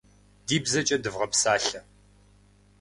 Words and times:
Ди 0.47 0.57
бзэкӏэ 0.63 0.97
дывгъэпсалъэ! 1.03 1.81